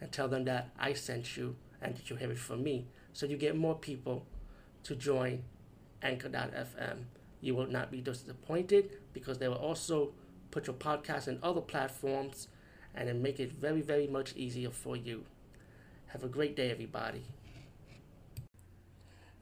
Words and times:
and 0.00 0.10
tell 0.12 0.28
them 0.28 0.44
that 0.44 0.70
I 0.78 0.92
sent 0.92 1.36
you 1.36 1.56
and 1.80 1.96
that 1.96 2.10
you 2.10 2.16
have 2.16 2.30
it 2.30 2.38
from 2.38 2.62
me. 2.62 2.86
So 3.12 3.26
you 3.26 3.36
get 3.36 3.56
more 3.56 3.74
people 3.74 4.26
to 4.84 4.94
join 4.94 5.44
Anchor.fm. 6.02 7.04
You 7.40 7.54
will 7.54 7.66
not 7.66 7.90
be 7.90 8.00
disappointed 8.00 8.90
because 9.12 9.38
they 9.38 9.48
will 9.48 9.56
also 9.56 10.12
put 10.50 10.66
your 10.66 10.76
podcast 10.76 11.28
in 11.28 11.38
other 11.42 11.60
platforms 11.60 12.48
and 12.94 13.08
then 13.08 13.22
make 13.22 13.40
it 13.40 13.52
very, 13.52 13.80
very 13.80 14.06
much 14.06 14.34
easier 14.36 14.70
for 14.70 14.96
you. 14.96 15.24
Have 16.08 16.22
a 16.22 16.28
great 16.28 16.54
day, 16.54 16.70
everybody. 16.70 17.24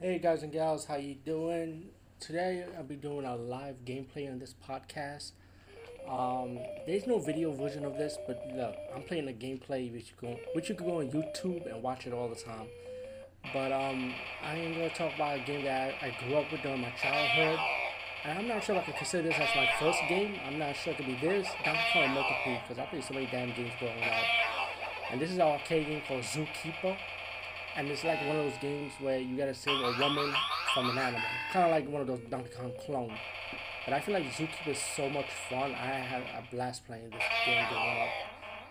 Hey 0.00 0.18
guys 0.18 0.42
and 0.42 0.50
gals, 0.50 0.86
how 0.86 0.96
you 0.96 1.14
doing? 1.14 1.90
Today 2.18 2.64
I'll 2.76 2.82
be 2.82 2.96
doing 2.96 3.24
a 3.24 3.36
live 3.36 3.84
gameplay 3.84 4.28
on 4.28 4.40
this 4.40 4.54
podcast. 4.68 5.32
Um, 6.08 6.58
there's 6.86 7.06
no 7.06 7.18
video 7.18 7.52
version 7.52 7.84
of 7.84 7.96
this, 7.96 8.18
but 8.26 8.42
look, 8.54 8.74
I'm 8.94 9.02
playing 9.02 9.28
a 9.28 9.32
gameplay 9.32 9.92
which 9.92 10.10
you 10.10 10.16
go, 10.20 10.36
which 10.54 10.68
you 10.68 10.74
can 10.74 10.86
go 10.86 10.98
on 11.00 11.10
YouTube 11.10 11.72
and 11.72 11.82
watch 11.82 12.06
it 12.06 12.12
all 12.12 12.28
the 12.28 12.34
time. 12.34 12.66
But 13.52 13.72
um, 13.72 14.14
I 14.42 14.56
am 14.56 14.72
gonna 14.74 14.90
talk 14.90 15.14
about 15.14 15.38
a 15.38 15.42
game 15.42 15.64
that 15.64 15.94
I, 16.02 16.06
I 16.06 16.16
grew 16.24 16.36
up 16.36 16.50
with 16.52 16.62
during 16.62 16.80
my 16.80 16.90
childhood, 16.90 17.58
and 18.24 18.38
I'm 18.38 18.46
not 18.46 18.62
sure 18.62 18.76
if 18.76 18.82
I 18.82 18.84
can 18.84 18.94
consider 18.94 19.28
this 19.28 19.38
as 19.38 19.48
my 19.56 19.68
first 19.80 19.98
game. 20.08 20.36
I'm 20.46 20.58
not 20.58 20.76
sure 20.76 20.92
it 20.92 20.96
could 20.96 21.06
be 21.06 21.16
this. 21.16 21.46
Donkey 21.64 21.80
Kong 21.92 22.10
Multiple, 22.10 22.58
because 22.62 22.78
I 22.78 22.86
played 22.86 23.04
so 23.04 23.14
many 23.14 23.26
damn 23.26 23.52
games 23.54 23.72
growing 23.78 24.02
up. 24.02 24.24
And 25.10 25.20
this 25.20 25.30
is 25.30 25.36
an 25.36 25.42
arcade 25.42 25.86
game 25.86 26.02
called 26.06 26.22
Zookeeper, 26.22 26.96
and 27.76 27.88
it's 27.88 28.04
like 28.04 28.20
one 28.26 28.36
of 28.36 28.44
those 28.44 28.60
games 28.60 28.92
where 29.00 29.18
you 29.18 29.36
gotta 29.36 29.54
save 29.54 29.80
a 29.80 29.94
woman 29.98 30.32
from 30.74 30.90
an 30.90 30.98
animal, 30.98 31.20
kind 31.52 31.64
of 31.66 31.70
like 31.70 31.88
one 31.88 32.00
of 32.00 32.06
those 32.06 32.20
Donkey 32.30 32.50
Kong 32.56 32.72
clones. 32.84 33.18
But 33.84 33.94
I 33.94 34.00
feel 34.00 34.14
like 34.14 34.24
Zookeeper 34.24 34.68
is 34.68 34.78
so 34.96 35.08
much 35.08 35.26
fun. 35.50 35.72
I 35.74 35.86
had 35.86 36.22
a 36.22 36.44
blast 36.54 36.86
playing 36.86 37.10
this 37.10 37.22
game 37.44 37.66
growing 37.68 38.00
up 38.02 38.08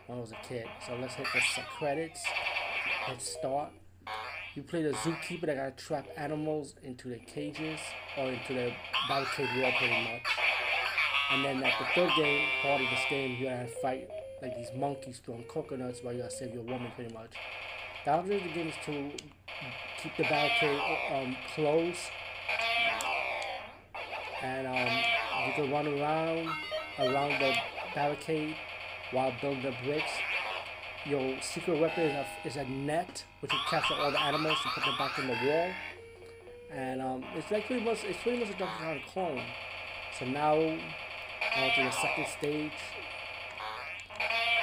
when 0.07 0.17
I 0.17 0.21
was 0.21 0.31
a 0.31 0.47
kid. 0.47 0.65
So 0.85 0.95
let's 0.95 1.15
hit 1.15 1.27
the 1.33 1.61
credits. 1.77 2.23
Let's 3.07 3.29
start. 3.29 3.71
You 4.53 4.63
play 4.63 4.83
the 4.83 4.91
zookeeper 4.91 5.45
that 5.45 5.55
gotta 5.55 5.71
trap 5.71 6.07
animals 6.17 6.75
into 6.83 7.07
the 7.07 7.17
cages 7.19 7.79
or 8.17 8.31
into 8.31 8.53
the 8.53 8.73
barricade 9.07 9.47
wall 9.61 9.71
pretty 9.77 10.03
much. 10.03 10.23
And 11.31 11.45
then 11.45 11.63
at 11.63 11.73
the 11.79 11.85
third 11.95 12.11
game 12.17 12.47
part 12.61 12.81
of 12.81 12.89
this 12.89 12.99
game 13.09 13.37
you 13.39 13.45
gotta 13.45 13.67
fight 13.81 14.09
like 14.41 14.55
these 14.57 14.71
monkeys 14.75 15.21
throwing 15.23 15.45
coconuts 15.45 15.99
while 16.03 16.13
you 16.13 16.19
gotta 16.19 16.35
save 16.35 16.53
your 16.53 16.63
woman 16.63 16.91
pretty 16.95 17.13
much. 17.13 17.31
The 18.03 18.11
object 18.11 18.45
of 18.45 18.49
the 18.49 18.53
game 18.53 18.67
is 18.67 18.75
to 18.85 19.11
keep 20.01 20.17
the 20.17 20.23
barricade 20.23 20.81
um, 21.13 21.37
closed 21.55 21.99
and 24.43 24.67
um, 24.67 25.47
you 25.47 25.53
can 25.53 25.71
run 25.71 25.87
around 25.87 26.49
around 26.99 27.39
the 27.41 27.53
barricade 27.95 28.55
while 29.11 29.33
building 29.41 29.63
the 29.63 29.73
bricks. 29.83 30.11
Your 31.05 31.41
secret 31.41 31.79
weapon 31.79 32.03
is 32.03 32.13
a, 32.13 32.47
is 32.47 32.55
a 32.57 32.65
net, 32.65 33.23
which 33.39 33.51
will 33.51 33.59
capture 33.69 33.95
all 33.95 34.11
the 34.11 34.21
animals 34.21 34.57
and 34.63 34.73
put 34.73 34.85
them 34.85 34.97
back 34.97 35.17
in 35.17 35.27
the 35.27 35.33
wall. 35.33 35.71
And 36.71 37.01
um, 37.01 37.23
it's 37.35 37.49
like 37.51 37.65
pretty 37.65 37.83
much 37.83 38.03
it's 38.03 38.21
pretty 38.21 38.39
much 38.39 38.53
a 38.53 38.57
Donkey 38.57 38.83
Kong 38.83 38.99
clone. 39.11 39.41
So 40.17 40.25
now 40.25 40.53
on 40.53 41.71
to 41.75 41.83
the 41.83 41.91
second 41.91 42.27
stage. 42.27 42.71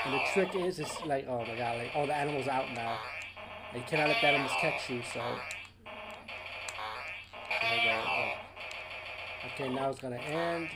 And 0.04 0.14
the 0.14 0.20
trick 0.32 0.54
is, 0.54 0.78
it's 0.78 1.04
like, 1.04 1.26
oh 1.28 1.44
my 1.44 1.56
god, 1.56 1.78
like 1.78 1.91
all 1.94 2.06
the 2.06 2.16
animals 2.16 2.47
out 2.47 2.72
now. 2.72 2.98
And 3.72 3.82
you 3.82 3.88
cannot 3.88 4.08
let 4.08 4.20
the 4.20 4.28
animals 4.28 4.53
catch 4.60 4.88
you, 4.88 5.03
so. 5.12 5.20
Okay, 9.47 9.69
now 9.69 9.91
it's 9.91 10.00
gonna 10.00 10.16
end. 10.16 10.69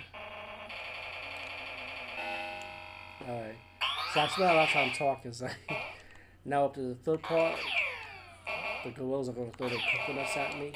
Alright. 3.29 3.57
So 4.15 4.21
I 4.21 4.29
spent 4.29 4.51
a 4.51 4.55
lot 4.55 4.65
of 4.65 4.71
time 4.71 4.93
talking, 4.97 5.33
so 5.33 5.49
now 6.45 6.67
up 6.67 6.75
to 6.75 6.81
the 6.81 6.95
third 6.95 7.23
part. 7.23 7.59
The 8.85 8.91
gorillas 8.91 9.29
are 9.29 9.33
gonna 9.33 9.51
throw 9.57 9.69
their 9.69 9.79
coconuts 9.79 10.37
at 10.37 10.59
me. 10.59 10.73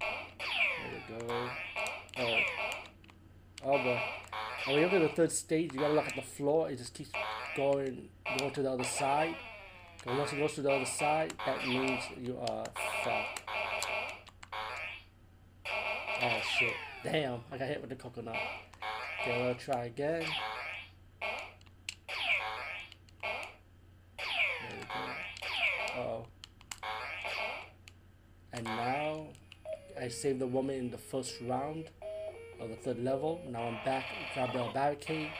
There 0.00 1.18
we 1.18 1.26
go. 1.26 1.48
Oh. 2.18 2.38
Oh 3.64 3.78
boy. 3.78 4.00
And 4.66 4.74
when 4.74 4.82
you 4.82 4.88
get 4.88 4.98
to 4.98 5.08
the 5.08 5.14
third 5.14 5.32
stage, 5.32 5.72
you 5.72 5.80
gotta 5.80 5.94
look 5.94 6.06
at 6.06 6.16
the 6.16 6.22
floor. 6.22 6.70
It 6.70 6.78
just 6.78 6.94
keeps 6.94 7.10
going 7.56 8.08
going 8.38 8.50
to 8.52 8.62
the 8.62 8.70
other 8.70 8.84
side. 8.84 9.34
And 10.06 10.18
once 10.18 10.32
it 10.32 10.36
goes 10.36 10.54
to 10.54 10.62
the 10.62 10.70
other 10.70 10.84
side, 10.84 11.34
that 11.44 11.66
means 11.66 12.02
you 12.20 12.38
are 12.38 12.64
fucked. 13.04 13.45
Oh 16.28 16.40
shit. 16.58 16.72
Damn, 17.04 17.38
I 17.52 17.56
got 17.56 17.68
hit 17.68 17.80
with 17.80 17.90
the 17.90 17.94
coconut. 17.94 18.34
Okay, 19.22 19.44
we'll 19.44 19.54
try 19.54 19.84
again. 19.84 20.24
There 21.20 21.30
we 24.72 24.86
go. 24.86 25.00
Uh 25.94 26.00
oh. 26.00 26.26
And 28.52 28.64
now, 28.64 29.28
I 30.00 30.08
saved 30.08 30.40
the 30.40 30.48
woman 30.48 30.74
in 30.74 30.90
the 30.90 30.98
first 30.98 31.40
round 31.42 31.90
of 32.58 32.70
the 32.70 32.76
third 32.76 32.98
level. 32.98 33.40
Now 33.48 33.62
I'm 33.62 33.78
back, 33.84 34.06
grab 34.34 34.52
the 34.52 34.68
barricade. 34.74 35.30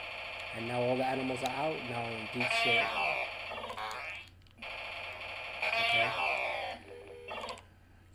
And 0.55 0.69
now 0.69 0.79
all 0.79 0.95
the 0.95 1.05
animals 1.05 1.39
are 1.43 1.49
out. 1.49 1.75
Now 1.89 1.99
I'm 1.99 2.13
in 2.13 2.27
deep 2.33 2.49
shit. 2.63 2.81
Okay. 5.81 6.09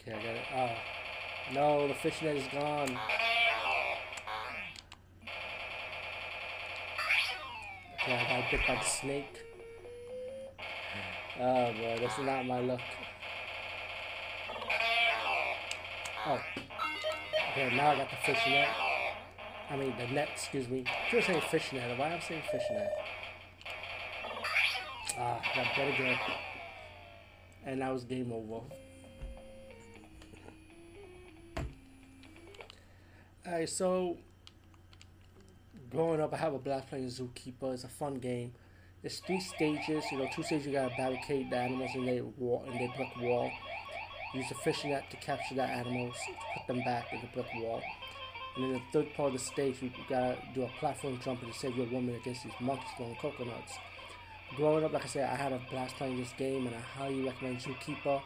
Okay, 0.00 0.12
I 0.12 0.22
got 0.22 0.36
it. 0.36 0.44
Oh. 0.56 0.70
No, 1.54 1.86
the 1.86 1.94
fishnet 1.94 2.36
is 2.36 2.46
gone. 2.52 2.98
Okay, 8.02 8.14
I 8.14 8.40
got 8.40 8.50
bit 8.50 8.60
by 8.66 8.74
the 8.76 8.84
snake. 8.84 9.44
Oh 11.38 11.72
boy, 11.72 11.98
this 12.00 12.12
is 12.12 12.24
not 12.24 12.46
my 12.46 12.60
luck. 12.60 12.80
Oh. 16.26 16.40
Okay, 17.52 17.76
now 17.76 17.90
I 17.90 17.96
got 17.96 18.08
the 18.10 18.16
fishnet. 18.16 18.68
I 19.68 19.76
mean, 19.76 19.94
the 19.98 20.06
net, 20.06 20.28
excuse 20.32 20.68
me. 20.68 20.84
I 20.86 21.10
should 21.10 21.24
say 21.24 21.40
fishnet. 21.50 21.98
Why 21.98 22.08
am 22.08 22.16
I 22.16 22.20
saying 22.20 22.42
fishnet? 22.50 22.92
Ah, 25.18 25.40
got 25.54 25.66
bit 25.76 25.94
again. 25.94 26.18
And 27.66 27.82
that 27.82 27.92
was 27.92 28.04
game 28.04 28.32
over. 28.32 28.64
Alright, 33.44 33.68
so 33.68 34.18
growing 35.90 36.20
up, 36.20 36.32
I 36.32 36.36
have 36.36 36.54
a 36.54 36.60
blast 36.60 36.88
playing 36.88 37.08
Zookeeper. 37.08 37.74
It's 37.74 37.82
a 37.82 37.88
fun 37.88 38.14
game. 38.14 38.52
There's 39.02 39.18
three 39.18 39.40
stages. 39.40 40.04
You 40.12 40.18
know, 40.18 40.28
two 40.32 40.44
stages 40.44 40.68
you 40.68 40.72
gotta 40.74 40.94
barricade 40.96 41.50
the 41.50 41.56
animals 41.56 41.90
in 41.96 42.06
their 42.06 42.22
wall 42.22 42.64
in 42.70 42.78
their 42.78 42.88
brick 42.96 43.08
wall. 43.20 43.50
Use 44.32 44.48
a 44.52 44.54
fishing 44.54 44.90
net 44.90 45.10
to 45.10 45.16
capture 45.16 45.56
the 45.56 45.64
animals, 45.64 46.14
put 46.56 46.72
them 46.72 46.84
back 46.84 47.12
in 47.12 47.20
the 47.20 47.26
brick 47.34 47.52
wall. 47.56 47.82
And 48.54 48.64
then 48.64 48.72
the 48.74 48.82
third 48.92 49.12
part 49.14 49.34
of 49.34 49.40
the 49.40 49.44
stage, 49.44 49.82
you 49.82 49.90
gotta 50.08 50.38
do 50.54 50.62
a 50.62 50.68
platform 50.78 51.18
jump 51.24 51.40
to 51.44 51.52
save 51.52 51.76
your 51.76 51.86
woman 51.86 52.14
against 52.14 52.44
these 52.44 52.52
monkeys 52.60 52.86
throwing 52.96 53.16
coconuts. 53.16 53.72
Growing 54.54 54.84
up, 54.84 54.92
like 54.92 55.02
I 55.02 55.08
said, 55.08 55.28
I 55.28 55.34
had 55.34 55.52
a 55.52 55.60
blast 55.68 55.96
playing 55.96 56.16
this 56.16 56.32
game, 56.38 56.68
and 56.68 56.76
I 56.76 56.80
highly 56.80 57.22
recommend 57.22 57.58
Zookeeper. 57.58 58.22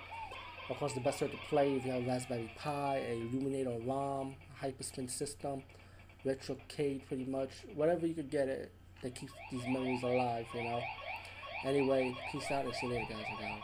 Of 0.68 0.78
course, 0.78 0.94
the 0.94 1.00
best 1.00 1.20
way 1.20 1.28
to 1.28 1.36
play 1.48 1.76
if 1.76 1.86
you 1.86 1.92
have 1.92 2.06
Raspberry 2.06 2.50
Pi, 2.58 2.96
a 2.96 3.12
emulator 3.12 3.78
ROM, 3.86 4.34
Hyperspin 4.60 5.08
system, 5.08 5.62
Retrocade, 6.24 7.06
pretty 7.06 7.24
much. 7.24 7.50
Whatever 7.74 8.06
you 8.06 8.14
could 8.14 8.30
get 8.30 8.48
it 8.48 8.72
that 9.02 9.14
keeps 9.14 9.32
these 9.52 9.62
memories 9.68 10.02
alive, 10.02 10.46
you 10.52 10.64
know. 10.64 10.80
Anyway, 11.64 12.16
peace 12.32 12.50
out 12.50 12.64
and 12.64 12.74
see 12.74 12.86
you 12.88 12.94
later, 12.94 13.06
guys 13.10 13.24
and 13.28 13.38
gals. 13.38 13.62